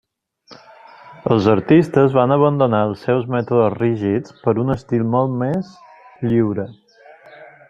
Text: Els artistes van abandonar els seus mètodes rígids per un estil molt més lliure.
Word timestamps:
Els 1.35 1.49
artistes 1.51 2.15
van 2.15 2.33
abandonar 2.37 2.81
els 2.87 3.05
seus 3.09 3.29
mètodes 3.35 3.77
rígids 3.77 4.35
per 4.47 4.57
un 4.65 4.77
estil 4.81 5.09
molt 5.17 5.41
més 5.47 5.73
lliure. 6.31 6.71